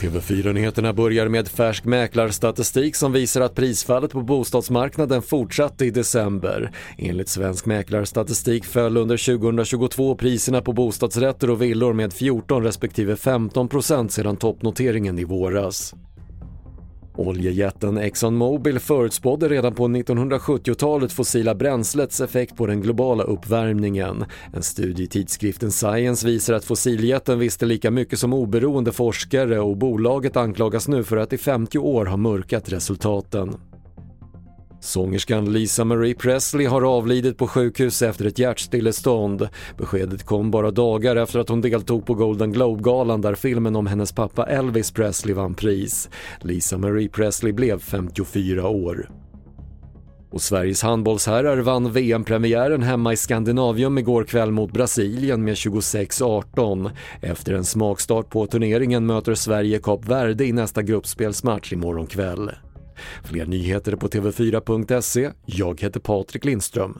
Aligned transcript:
TV4-nyheterna 0.00 0.92
börjar 0.92 1.28
med 1.28 1.48
färsk 1.48 1.84
mäklarstatistik 1.84 2.96
som 2.96 3.12
visar 3.12 3.40
att 3.40 3.54
prisfallet 3.54 4.12
på 4.12 4.20
bostadsmarknaden 4.20 5.22
fortsatte 5.22 5.86
i 5.86 5.90
december. 5.90 6.70
Enligt 6.98 7.28
Svensk 7.28 7.66
Mäklarstatistik 7.66 8.64
föll 8.64 8.96
under 8.96 9.38
2022 9.38 10.14
priserna 10.14 10.62
på 10.62 10.72
bostadsrätter 10.72 11.50
och 11.50 11.62
villor 11.62 11.92
med 11.92 12.12
14 12.12 12.62
respektive 12.62 13.16
15 13.16 13.68
procent 13.68 14.12
sedan 14.12 14.36
toppnoteringen 14.36 15.18
i 15.18 15.24
våras. 15.24 15.94
Oljejätten 17.16 17.98
ExxonMobil 17.98 18.78
förutspådde 18.78 19.48
redan 19.48 19.74
på 19.74 19.88
1970-talet 19.88 21.12
fossila 21.12 21.54
bränslets 21.54 22.20
effekt 22.20 22.56
på 22.56 22.66
den 22.66 22.80
globala 22.80 23.22
uppvärmningen. 23.22 24.24
En 24.52 24.62
studie 24.62 25.02
i 25.02 25.06
tidskriften 25.06 25.70
Science 25.72 26.26
visar 26.26 26.54
att 26.54 26.64
fossiljätten 26.64 27.38
visste 27.38 27.66
lika 27.66 27.90
mycket 27.90 28.18
som 28.18 28.32
oberoende 28.32 28.92
forskare 28.92 29.60
och 29.60 29.76
bolaget 29.76 30.36
anklagas 30.36 30.88
nu 30.88 31.04
för 31.04 31.16
att 31.16 31.32
i 31.32 31.38
50 31.38 31.78
år 31.78 32.06
ha 32.06 32.16
mörkat 32.16 32.72
resultaten. 32.72 33.54
Sångerskan 34.86 35.52
Lisa 35.52 35.84
Marie 35.84 36.14
Presley 36.14 36.66
har 36.66 36.82
avlidit 36.82 37.38
på 37.38 37.48
sjukhus 37.48 38.02
efter 38.02 38.24
ett 38.24 38.38
hjärtstillestånd. 38.38 39.48
Beskedet 39.78 40.26
kom 40.26 40.50
bara 40.50 40.70
dagar 40.70 41.16
efter 41.16 41.38
att 41.38 41.48
hon 41.48 41.60
deltog 41.60 42.06
på 42.06 42.14
Golden 42.14 42.52
Globe-galan 42.52 43.20
där 43.20 43.34
filmen 43.34 43.76
om 43.76 43.86
hennes 43.86 44.12
pappa 44.12 44.46
Elvis 44.46 44.90
Presley 44.90 45.34
vann 45.34 45.54
pris. 45.54 46.10
Lisa 46.40 46.78
Marie 46.78 47.08
Presley 47.08 47.52
blev 47.52 47.78
54 47.78 48.68
år. 48.68 49.10
Och 50.30 50.42
Sveriges 50.42 50.82
handbollsherrar 50.82 51.56
vann 51.56 51.92
VM-premiären 51.92 52.82
hemma 52.82 53.12
i 53.12 53.16
Skandinavium 53.16 53.98
igår 53.98 54.24
kväll 54.24 54.50
mot 54.50 54.72
Brasilien 54.72 55.44
med 55.44 55.54
26-18. 55.54 56.90
Efter 57.20 57.54
en 57.54 57.64
smakstart 57.64 58.30
på 58.30 58.46
turneringen 58.46 59.06
möter 59.06 59.34
Sverige 59.34 59.78
Kap 59.78 60.04
Verde 60.04 60.44
i 60.44 60.52
nästa 60.52 60.82
gruppspelsmatch 60.82 61.72
imorgon 61.72 62.06
kväll. 62.06 62.50
Fler 63.24 63.46
nyheter 63.46 63.96
på 63.96 64.08
TV4.se. 64.08 65.30
Jag 65.46 65.80
heter 65.80 66.00
Patrik 66.00 66.44
Lindström. 66.44 66.98